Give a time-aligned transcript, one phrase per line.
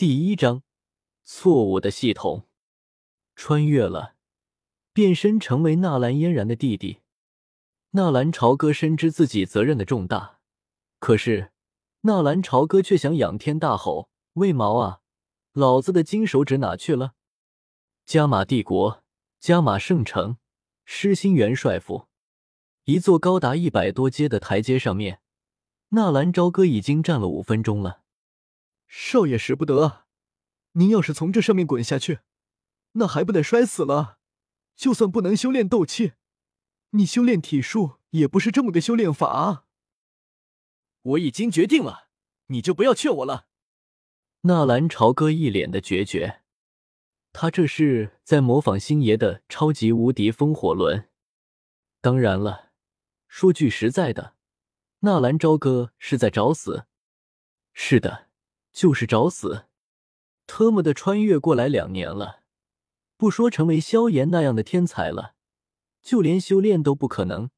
[0.00, 0.62] 第一章，
[1.24, 2.48] 错误的系统。
[3.36, 4.14] 穿越了，
[4.94, 7.00] 变身成为纳兰嫣然的弟弟。
[7.90, 10.38] 纳兰朝歌深知自己责任的重大，
[11.00, 11.52] 可是
[12.00, 14.08] 纳兰朝歌却想仰天大吼
[14.40, 15.02] ：“为毛啊！
[15.52, 17.12] 老子的金手指哪去了？”
[18.06, 19.04] 加玛帝国，
[19.38, 20.38] 加玛圣城，
[20.86, 22.06] 狮心元帅府，
[22.84, 25.20] 一座高达一百多阶的台阶上面，
[25.90, 28.00] 纳兰朝歌已经站了五分钟了。
[28.92, 30.04] 少爷使不得，
[30.72, 32.18] 您要是从这上面滚下去，
[32.94, 34.18] 那还不得摔死了？
[34.74, 36.14] 就算不能修炼斗气，
[36.90, 39.64] 你修炼体术也不是这么个修炼法啊！
[41.02, 42.08] 我已经决定了，
[42.46, 43.46] 你就不要劝我了。
[44.40, 46.42] 纳兰朝歌一脸的决绝，
[47.32, 51.08] 他这是在模仿星爷的超级无敌风火轮。
[52.00, 52.72] 当然了，
[53.28, 54.34] 说句实在的，
[55.00, 56.86] 纳兰朝歌是在找死。
[57.72, 58.29] 是的。
[58.80, 59.66] 就是找死！
[60.46, 62.40] 特么的，穿越过来两年了，
[63.18, 65.34] 不说成为萧炎那样的天才了，
[66.00, 67.50] 就连修炼都不可能，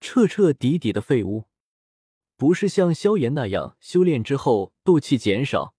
[0.00, 1.46] 彻彻底底的废物。
[2.36, 5.74] 不是像萧炎那样修炼之后斗气减少，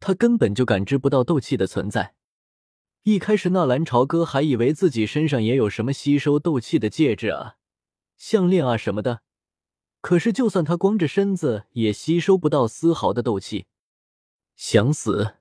[0.00, 2.16] 他根本就感知不到斗气的存在。
[3.04, 7.58] 一开始，纳兰朝歌还以为自己身上也有什么吸收斗气的戒指啊、
[8.16, 9.22] 项链啊什么的，
[10.00, 13.66] 可是就算他光着身子，也吸收不到丝毫的斗气。
[14.64, 15.38] 想死，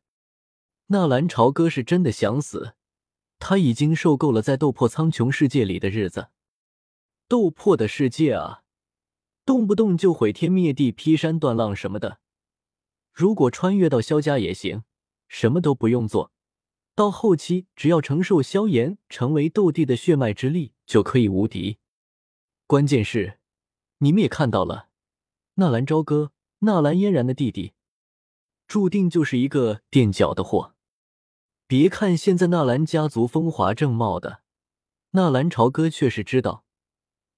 [0.87, 2.73] 纳兰朝歌是真的想死。
[3.37, 6.29] 他已经受够了在斗破苍穹世界里的日子。
[7.27, 8.63] 斗破的世界啊，
[9.45, 12.19] 动不动就毁天灭地、劈山断浪什么的。
[13.13, 14.85] 如果穿越到萧家也行，
[15.27, 16.31] 什么都不用做，
[16.95, 21.77] 到后期只要承受萧炎成为斗帝的血脉之力，就可以无敌。
[22.65, 23.37] 关键是，
[23.99, 24.89] 你们也看到了，
[25.53, 27.73] 纳兰朝歌、纳兰嫣然的弟弟。
[28.71, 30.75] 注定就是一个垫脚的货。
[31.67, 34.43] 别看现在纳兰家族风华正茂的，
[35.09, 36.63] 纳兰朝歌却是知道，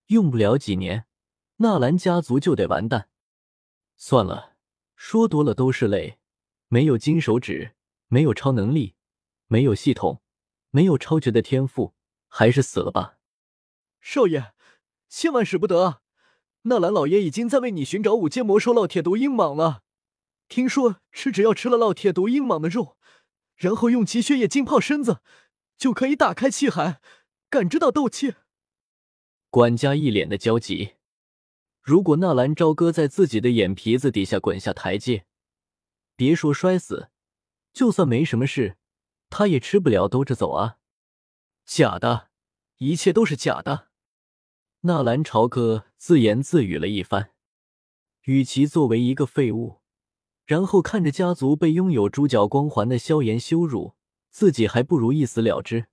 [0.09, 1.07] 用不了几年，
[1.55, 3.09] 纳兰家族就得完蛋。
[3.97, 4.53] 算了，
[4.95, 6.19] 说多了都是泪。
[6.67, 7.73] 没有金手指，
[8.09, 8.93] 没有超能力，
[9.47, 10.21] 没有系统，
[10.69, 11.95] 没有超绝的天赋，
[12.27, 13.17] 还是死了吧。
[13.99, 14.53] 少爷，
[15.09, 16.01] 千万使不得啊！
[16.65, 19.82] 纳兰老爷已经在为你寻找五阶魔兽烙铁毒鹰蟒了。
[20.47, 22.97] 听说吃只要吃了烙铁毒鹰蟒的肉，
[23.55, 25.21] 然后用其血液浸泡身子，
[25.77, 27.01] 就可以打开气海，
[27.49, 28.35] 感知到斗气。
[29.49, 30.95] 管家一脸的焦急。
[31.81, 35.25] 如果纳兰朝歌在自己的眼皮子底下滚下台阶，
[36.15, 37.09] 别说摔死，
[37.73, 38.77] 就算没什么事，
[39.29, 40.77] 他也吃不了兜着走啊！
[41.65, 42.29] 假的，
[42.77, 43.89] 一切都是假的。
[44.81, 47.31] 纳兰朝歌自言自语了一番，
[48.23, 49.82] 与其作为一个废物。
[50.45, 53.95] 然后看着家族被拥有主角光环的萧炎羞辱，
[54.29, 55.87] 自己还不如一死了之。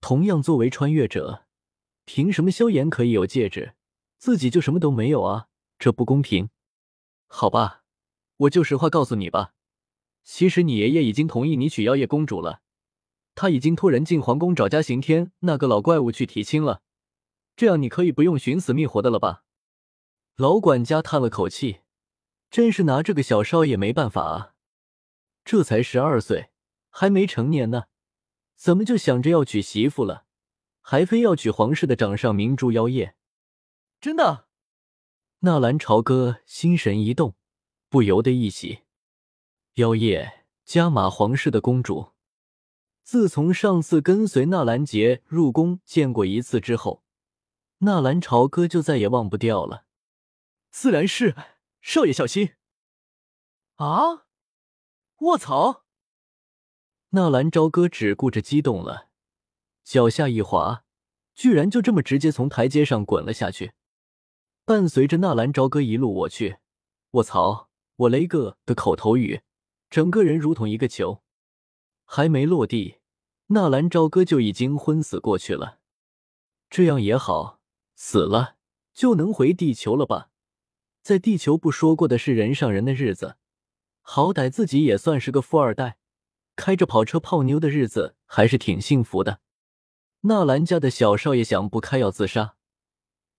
[0.00, 1.46] 同样作为穿越者，
[2.04, 3.74] 凭什么萧炎可以有戒指，
[4.18, 5.48] 自己就什么都没有啊？
[5.78, 6.50] 这不公平。
[7.26, 7.84] 好吧，
[8.36, 9.54] 我就实话告诉你吧，
[10.22, 12.60] 其实你爷爷已经同意你娶妖夜公主了，
[13.34, 16.82] 他已经托人进皇宫找嘉刑天那个老怪物去提亲了，
[17.56, 19.44] 这样你可以不用寻死觅活的了吧？
[20.36, 21.83] 老管家叹了口气。
[22.54, 24.54] 真是拿这个小少爷没办法啊！
[25.44, 26.50] 这才十二岁，
[26.88, 27.86] 还没成年呢，
[28.54, 30.24] 怎么就想着要娶媳妇了？
[30.80, 33.16] 还非要娶皇室的掌上明珠妖夜？
[34.00, 34.46] 真的？
[35.40, 37.34] 纳兰朝歌心神一动，
[37.88, 38.82] 不由得一喜。
[39.74, 42.12] 妖夜，加玛皇室的公主。
[43.02, 47.02] 自从上次跟随纳兰杰入宫见过一次之后，
[47.78, 49.86] 纳兰朝歌就再也忘不掉了。
[50.70, 51.34] 自然是。
[51.86, 52.54] 少爷小心！
[53.74, 54.24] 啊！
[55.18, 55.84] 卧槽！
[57.10, 59.10] 纳兰朝歌只顾着激动了，
[59.84, 60.86] 脚下一滑，
[61.34, 63.74] 居然就这么直接从台阶上滚了下去。
[64.64, 66.56] 伴随着纳兰朝歌一路我去，
[67.10, 69.42] 卧槽，我雷个的口头语，
[69.90, 71.22] 整个人如同一个球，
[72.06, 73.02] 还没落地，
[73.48, 75.80] 纳兰朝歌就已经昏死过去了。
[76.70, 77.60] 这样也好，
[77.94, 78.56] 死了
[78.94, 80.30] 就能回地球了吧？
[81.04, 83.36] 在地球不说过的是人上人的日子，
[84.00, 85.98] 好歹自己也算是个富二代，
[86.56, 89.40] 开着跑车泡妞的日子还是挺幸福的。
[90.22, 92.56] 纳兰家的小少爷想不开要自杀，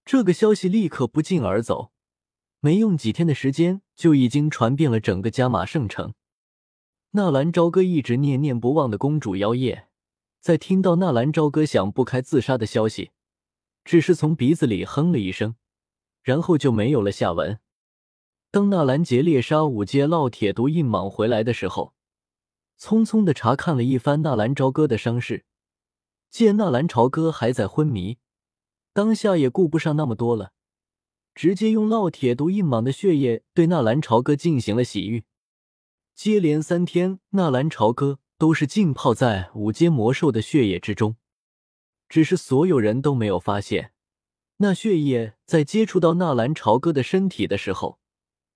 [0.06, 1.92] 这个消息立刻不胫而走，
[2.60, 6.14] 没用几天的时间就已经传遍了整个加马圣城。
[7.14, 9.88] 纳兰朝歌一直念念不忘的公主妖夜，
[10.40, 13.10] 在听到纳兰朝歌想不开自杀的消息，
[13.84, 15.56] 只是从鼻子里哼了一声。
[16.26, 17.60] 然后就没有了下文。
[18.50, 21.94] 当纳兰杰猎杀五阶烙铁毒印蟒回来的时候，
[22.80, 25.46] 匆匆的查看了一番纳兰朝歌的伤势，
[26.32, 28.18] 见纳兰朝歌还在昏迷，
[28.92, 30.54] 当下也顾不上那么多了，
[31.36, 35.26] 直接用烙铁毒印蟒的血液对纳兰朝歌进行了洗浴。
[36.16, 41.18] 接连三天，纳兰朝歌都是浸泡在五阶魔兽的血液之中，
[42.10, 43.92] 只是所有人都没有发现，
[44.58, 48.00] 那血液在接触到纳兰朝歌的身体的时候，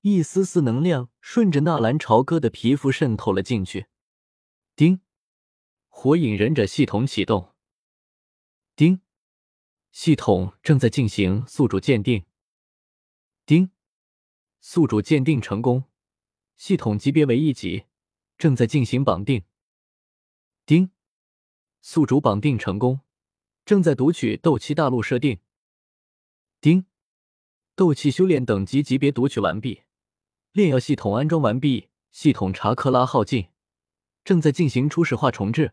[0.01, 3.88] 一丝丝能量顺着纳兰朝歌的皮肤渗透了进去。
[4.78, 5.01] 丁，
[5.90, 7.54] 火影忍者系统启动。
[8.78, 9.01] 丁，
[9.92, 12.25] 系统正在进行宿主鉴定。
[13.46, 13.72] 丁，
[14.62, 15.84] 宿主鉴定成功，
[16.56, 17.84] 系统级别为一级，
[18.38, 19.44] 正在进行绑定。
[20.66, 20.92] 丁，
[21.81, 23.01] 宿主绑定成功，
[23.66, 25.42] 正在读取斗气大陆设定。
[26.62, 26.86] 丁，
[27.74, 29.84] 斗气修炼等级级别读取完毕，
[30.52, 33.48] 炼药系统安装完毕，系统查克拉耗尽。
[34.26, 35.72] 正在进行初始化重置，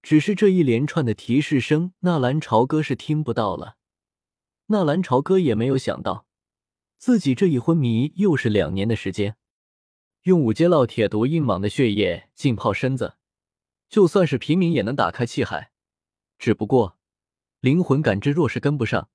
[0.00, 3.76] 只是这一连串的提示声，纳兰朝歌是听不到了。
[4.68, 6.26] 纳兰朝歌也没有想到，
[6.96, 9.36] 自己这一昏迷又是两年的时间。
[10.22, 13.18] 用五阶烙铁毒硬蟒的血液浸泡身子，
[13.90, 15.72] 就算是平民也能打开气海，
[16.38, 16.98] 只不过
[17.60, 19.10] 灵魂感知若是跟不上，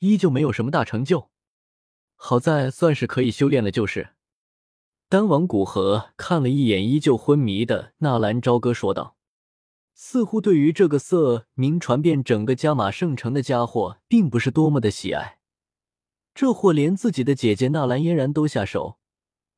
[0.00, 1.30] 依旧没有什么大成就。
[2.16, 4.10] 好在算是可以修炼了，就是。
[5.08, 9.16] 丹王古河看了一眼依旧昏迷的纳兰朝歌，说道
[9.94, 15.38] ：“似乎对于这个色名传遍整个加玛圣城的家伙，并不是多么的喜爱。
[16.32, 18.98] 这货连自己的姐姐纳兰嫣然都下手，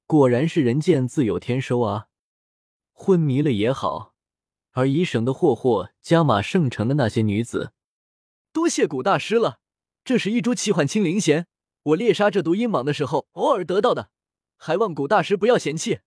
[0.07, 2.07] 果然是人见自有天收啊！
[2.93, 4.15] 昏迷了也好，
[4.71, 7.73] 而已省得霍霍加玛圣城的那些女子。
[8.53, 9.61] 多谢古大师了，
[10.05, 11.47] 这是一株奇幻青灵弦，
[11.83, 14.11] 我猎杀这毒阴蟒的时候偶尔得到的。”
[14.65, 16.01] 还望古大师不要嫌弃。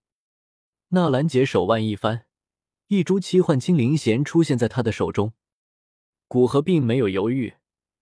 [0.90, 2.26] 纳兰杰手腕一翻，
[2.88, 5.34] 一株七幻青灵弦出现在他的手中。
[6.30, 7.56] 古河并没有犹豫，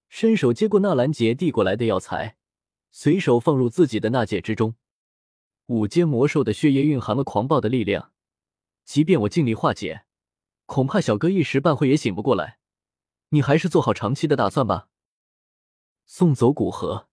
[0.10, 2.38] 伸手接过纳兰杰递过来的药材，
[2.92, 4.75] 随手放入自己的纳戒之中。
[5.66, 8.12] 五阶魔兽的血液蕴含了狂暴的力量，
[8.86, 10.06] 即便我尽力化解，
[10.68, 12.60] 恐怕小哥一时半会也醒不过来。
[13.30, 14.89] 你还是做好长期的打算吧。
[16.05, 17.07] 送走古河。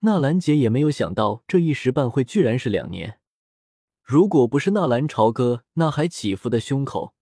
[0.00, 3.20] 纳兰杰也没有想到，这一时半会居然是两年。
[4.02, 7.14] 如果不是纳兰朝歌那还起伏的胸口，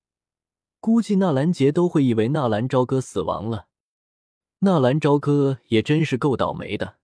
[0.80, 3.66] 估计纳兰杰都会以为纳兰朝歌死亡了。
[4.60, 6.98] 纳兰朝歌也真是够倒霉的，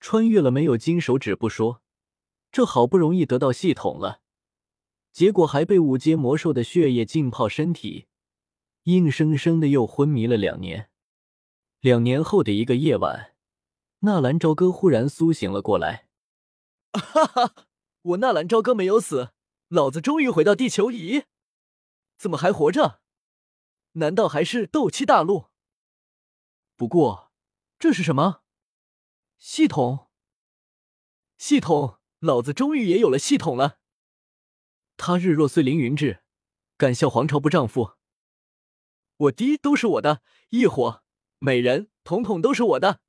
[0.00, 1.80] 穿越了没有金手指不说，
[2.52, 4.20] 这好不容易得到系统了，
[5.12, 8.06] 结果还被五阶魔兽的血液浸泡身体，
[8.82, 10.89] 硬生生的又昏迷了两年。
[11.80, 13.34] 两年后的一个夜晚。
[14.00, 16.08] 纳兰朝歌忽然苏醒了过来，
[16.92, 17.66] 哈哈，
[18.02, 19.32] 我纳兰朝歌没有死，
[19.68, 21.24] 老子终于回到地球仪，
[22.16, 23.00] 怎么还活着？
[23.92, 25.46] 难道还是斗气大陆？
[26.76, 27.32] 不过
[27.78, 28.42] 这是什么
[29.36, 30.08] 系统？
[31.36, 33.78] 系统，老子终于也有了系统了。
[34.96, 36.22] 他日若碎凌云志，
[36.76, 37.96] 敢笑皇朝不丈夫？
[39.16, 41.02] 我爹都是我的，异火、
[41.42, 43.00] 美人，统统都是我的。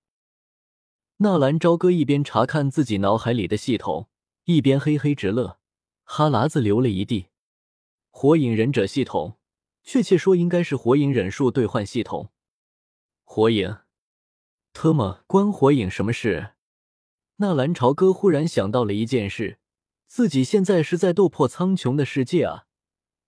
[1.17, 4.07] 纳兰朝歌一边查看自己脑海里的系统，
[4.45, 5.59] 一边嘿嘿直乐，
[6.05, 7.27] 哈喇子流了一地。
[8.09, 9.37] 火影忍者系统，
[9.83, 12.31] 确切说应该是火影忍术兑换系统。
[13.25, 13.79] 火影，
[14.71, 16.51] 特么关火影什么事？
[17.35, 19.59] 纳兰朝歌忽然想到了一件事：
[20.07, 22.63] 自己现在是在斗破苍穹的世界啊，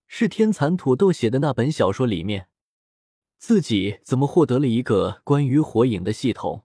[0.06, 2.48] 是天蚕土豆写的那本小说里面，
[3.46, 6.62] 自己怎么获得了一个关于火影的系统？